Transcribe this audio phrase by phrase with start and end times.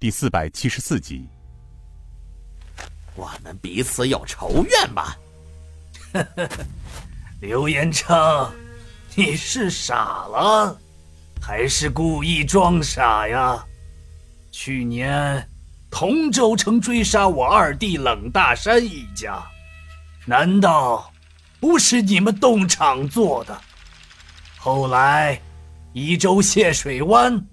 [0.00, 1.28] 第四百七十四集。
[3.14, 5.14] 我们彼此有仇怨吗？
[6.14, 6.64] 呵呵呵，
[7.38, 8.50] 刘延昌，
[9.14, 10.80] 你是傻了，
[11.38, 13.62] 还是故意装傻呀？
[14.50, 15.46] 去年
[15.90, 19.38] 同州城追杀我二弟冷大山一家，
[20.24, 21.12] 难道
[21.60, 23.60] 不是你们动场做的？
[24.56, 25.38] 后来，
[25.92, 27.46] 宜州谢水湾，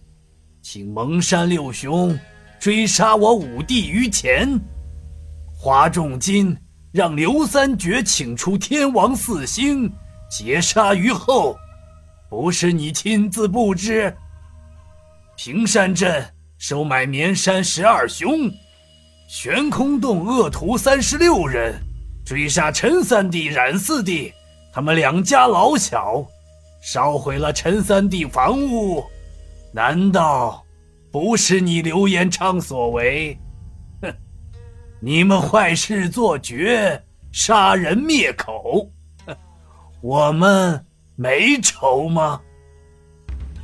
[0.61, 2.17] 请蒙山六雄
[2.59, 4.59] 追杀我五弟于前，
[5.55, 6.57] 花重金
[6.91, 9.91] 让刘三绝请出天王四星，
[10.29, 11.55] 截杀于后，
[12.29, 14.15] 不是你亲自布置？
[15.35, 16.25] 平山镇
[16.57, 18.51] 收买绵山十二雄，
[19.27, 21.75] 悬空洞恶徒三十六人，
[22.25, 24.33] 追杀陈三弟、冉四弟，
[24.73, 26.25] 他们两家老小。
[26.79, 29.03] 烧毁了陈三弟房屋，
[29.73, 30.63] 难道
[31.11, 33.37] 不是你刘延昌所为？
[34.01, 34.13] 哼！
[34.99, 38.91] 你们坏事做绝，杀人灭口，
[40.01, 42.41] 我们没仇吗？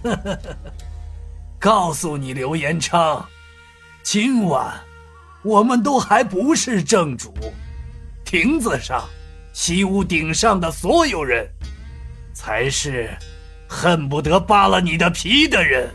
[0.03, 0.57] 呵呵呵
[1.59, 3.25] 告诉你刘延昌，
[4.03, 4.73] 今晚
[5.43, 7.33] 我们都还不是正主，
[8.25, 9.03] 亭子上、
[9.53, 11.47] 西屋顶上的所有人。
[12.33, 13.15] 才是
[13.69, 15.93] 恨不得扒了你的皮的人。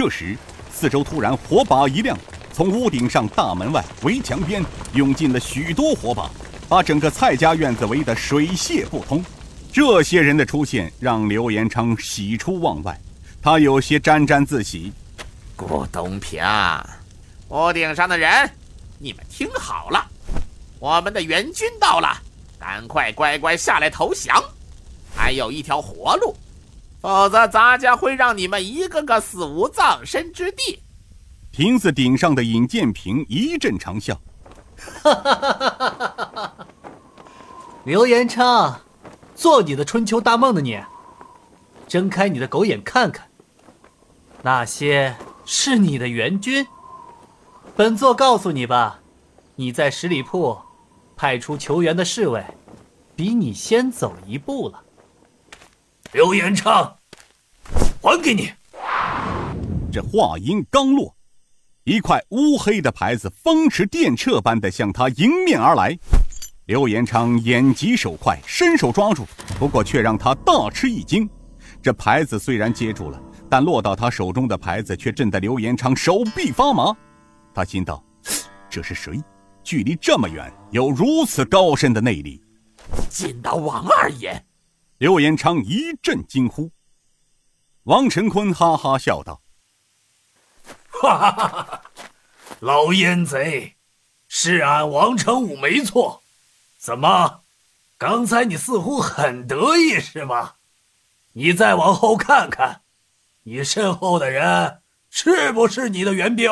[0.00, 0.34] 这时，
[0.72, 2.18] 四周突然火把一亮，
[2.54, 6.30] 从屋顶上、大门外、围墙边涌进了许多火把，
[6.70, 9.22] 把整个蔡家院子围得水泄不通。
[9.70, 12.98] 这些人的出现让刘延昌喜出望外，
[13.42, 14.90] 他有些沾沾自喜。
[15.54, 16.42] 顾东平，
[17.50, 18.50] 屋顶上的人，
[18.98, 20.02] 你们听好了，
[20.78, 22.16] 我们的援军到了，
[22.58, 24.42] 赶快乖乖下来投降。
[25.14, 26.34] 还有一条活路，
[27.00, 30.82] 否则咱家会让你们一个个死无葬身之地。
[31.50, 34.20] 亭子顶上的尹建平一阵长笑
[35.02, 36.66] ：“哈哈哈哈哈哈！
[37.84, 38.82] 刘延昌，
[39.34, 40.78] 做你的春秋大梦的你，
[41.88, 43.28] 睁开你的狗眼看看，
[44.42, 45.16] 那些
[45.46, 46.66] 是你的援军。
[47.74, 49.00] 本座告诉你吧，
[49.56, 50.58] 你在十里铺
[51.16, 52.44] 派出求援的侍卫，
[53.16, 54.82] 比你先走一步了。”
[56.12, 56.96] 刘延昌，
[58.02, 58.50] 还给你！
[59.92, 61.14] 这话音刚落，
[61.84, 65.96] 一块乌黑的牌子风驰电掣般的向他迎面而来。
[66.66, 69.24] 刘延昌眼疾手快，伸手抓住，
[69.56, 71.30] 不过却让他大吃一惊。
[71.80, 76.92] 这牌子虽然接住了，但落到他手中的牌子却震得刘延昌手臂发麻。
[77.54, 78.04] 他心道：
[78.68, 79.22] 这是谁？
[79.62, 82.42] 距离这么远，有如此高深的内力？
[83.08, 84.44] 见到王二爷！
[85.00, 86.72] 刘延昌一阵惊呼，
[87.84, 89.40] 王成坤哈哈笑道
[90.92, 91.82] ：“哈哈哈哈
[92.58, 93.76] 老烟贼，
[94.28, 96.20] 是俺王成武没错。
[96.78, 97.40] 怎么，
[97.96, 100.56] 刚才你似乎很得意是吗？
[101.32, 102.82] 你再往后看看，
[103.44, 106.50] 你身后的人是不是你的援兵？”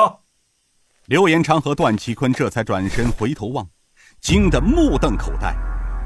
[1.05, 3.69] 刘延昌和段其坤这才转身回头望，
[4.23, 5.55] 惊得目瞪口呆，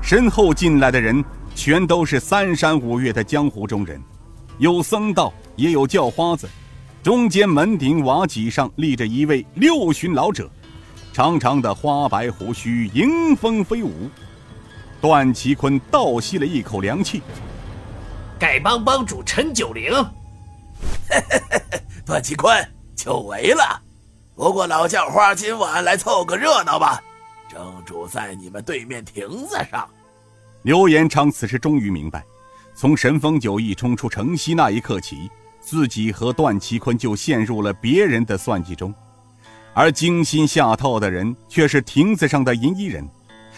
[0.03, 1.25] 身后进来的人。
[1.55, 4.03] 全都是三山五岳的江湖中人，
[4.59, 6.49] 有僧道，也有叫花子。
[7.03, 10.49] 中间门顶瓦脊上立着一位六旬老者，
[11.13, 14.11] 长长的花白胡须迎风飞舞。
[15.01, 17.23] 段其坤倒吸了一口凉气。
[18.39, 19.93] 丐帮帮主陈九龄，
[22.07, 22.57] 段其坤
[22.97, 23.83] 久违了。
[24.35, 27.01] 不过老叫花今晚来凑个热闹吧，
[27.49, 29.89] 正主在你们对面亭子上。
[30.63, 32.25] 刘延昌此时终于明白，
[32.73, 35.29] 从神风九翼冲出城西那一刻起，
[35.61, 38.95] 自己和段其坤就陷入了别人的算计中，
[39.75, 43.05] 而精心下套的人却是亭子上的银衣人。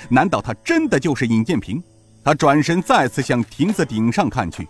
[0.08, 1.82] 难道他真的就是尹建平？
[2.24, 4.66] 他转身再次向亭子顶上看去，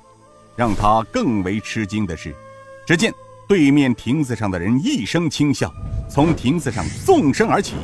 [0.57, 2.35] 让他更为吃惊的是，
[2.85, 3.13] 只见
[3.49, 5.73] 对面亭子上的人一声轻笑，
[6.11, 7.75] 从亭子上纵身而起，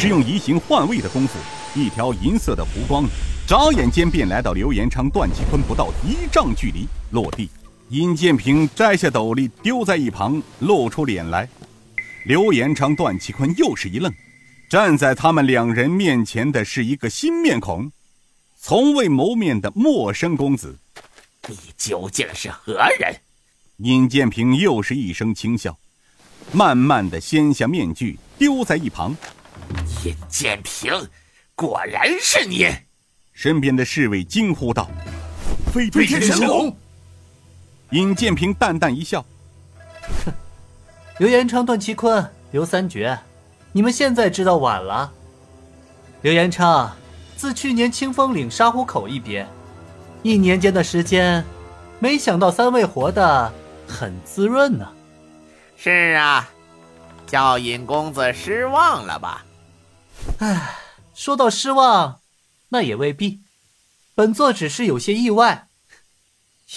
[0.00, 1.40] 是用移形换位的功夫，
[1.74, 3.04] 一条银色的弧光。
[3.48, 7.50] 眨眼间便来到刘延昌、段启坤不到一丈距离，落地。
[7.88, 11.48] 尹建平摘下斗笠丢在一旁，露出脸来。
[12.26, 14.12] 刘延昌、段启坤又是一愣，
[14.70, 17.90] 站在他们两人面前的是一个新面孔，
[18.56, 20.78] 从未谋面的陌生公子。
[21.48, 23.16] 你究竟是何人？
[23.78, 25.76] 尹建平又是一声轻笑，
[26.52, 29.16] 慢慢的掀下面具，丢在一旁。
[30.04, 31.08] 尹建平，
[31.54, 32.68] 果然是你！
[33.32, 34.88] 身边的侍卫惊呼道
[35.72, 36.76] ：“飞天神龙！”
[37.90, 39.24] 尹建平淡淡一笑
[40.24, 40.32] ：“哼，
[41.18, 43.18] 刘延昌、段其坤刘三绝，
[43.72, 45.12] 你们现在知道晚了。
[46.22, 46.96] 刘延昌，
[47.36, 49.46] 自去年清风岭沙湖口一别，
[50.22, 51.44] 一年间的时间，
[51.98, 53.52] 没想到三位活得
[53.86, 54.86] 很滋润呢。
[55.76, 56.48] 是啊，
[57.26, 59.44] 叫尹公子失望了吧？
[60.38, 60.78] 唉，
[61.14, 62.20] 说到失望，
[62.68, 63.40] 那也未必。
[64.14, 65.68] 本座只是有些意外，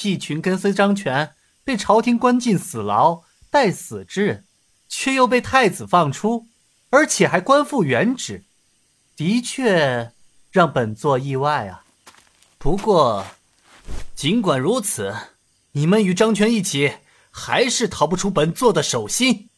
[0.03, 4.45] 一群跟随张权、被朝廷关进死牢、待死之人，
[4.89, 6.47] 却又被太子放出，
[6.89, 8.43] 而且还官复原职，
[9.15, 10.11] 的确
[10.51, 11.83] 让本座意外啊。
[12.57, 13.25] 不过，
[14.15, 15.15] 尽管如此，
[15.73, 16.97] 你们与张权一起，
[17.29, 19.49] 还是逃不出本座的手心。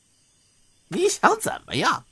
[0.89, 2.05] 你想怎么样？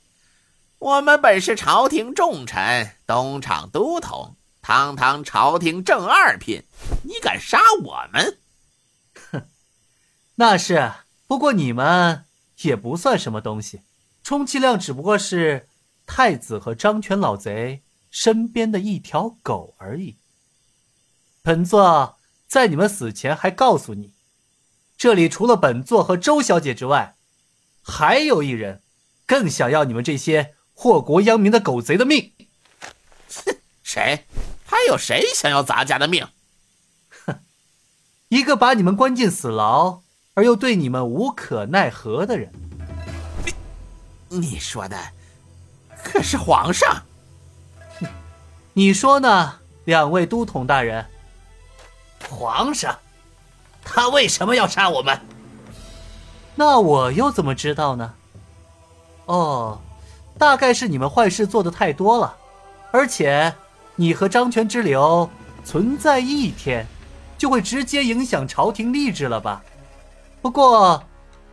[0.82, 4.34] 我们本是朝廷重臣，东厂都统。
[4.60, 6.64] 堂堂朝廷正二品，
[7.04, 8.38] 你敢杀我们？
[9.30, 9.46] 哼，
[10.34, 10.92] 那是。
[11.28, 12.24] 不过你们
[12.62, 13.82] 也不算什么东西，
[14.24, 15.68] 充其量只不过是
[16.04, 20.16] 太子和张权老贼身边的一条狗而已。
[21.42, 22.18] 本座
[22.48, 24.14] 在你们死前还告诉你，
[24.98, 27.14] 这里除了本座和周小姐之外，
[27.82, 28.82] 还有一人
[29.24, 32.32] 更想要你们这些祸国殃民的狗贼的命。
[33.28, 34.24] 哼， 谁？
[34.64, 36.26] 还有谁想要咱家的命？
[37.26, 37.38] 哼，
[38.28, 40.00] 一个把你们关进死牢
[40.34, 42.50] 而又对你们无可奈何的人。
[43.44, 44.96] 你你说的
[46.02, 47.02] 可是皇上？
[48.00, 48.06] 哼，
[48.72, 51.06] 你说呢，两位都统大人？
[52.30, 52.98] 皇上，
[53.84, 55.20] 他为什么要杀我们？
[56.54, 58.14] 那我又怎么知道呢？
[59.26, 59.80] 哦，
[60.38, 62.36] 大概是你们坏事做的太多了，
[62.90, 63.54] 而且。
[63.94, 65.28] 你和张权之流
[65.66, 66.86] 存在一天，
[67.36, 69.62] 就会直接影响朝廷吏治了吧？
[70.40, 71.04] 不过，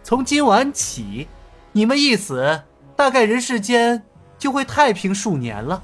[0.03, 1.27] 从今晚起，
[1.73, 2.63] 你们一死，
[2.95, 4.01] 大概人世间
[4.37, 5.83] 就会太平数年了。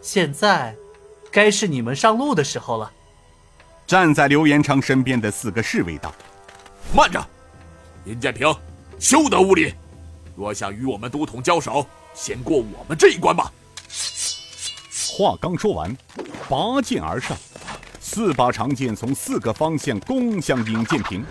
[0.00, 0.74] 现在，
[1.30, 2.90] 该是你们上路的时候了。
[3.86, 6.10] 站在刘延昌身边的四个侍卫道
[6.96, 7.22] ：“慢着，
[8.06, 8.52] 尹建平，
[8.98, 9.74] 休得无礼！
[10.34, 13.52] 若想与我们都统交手，先过我们这一关吧。”
[15.16, 15.96] 话刚说完，
[16.48, 17.36] 拔剑而上，
[18.00, 21.24] 四把长剑从四个方向攻向尹建平。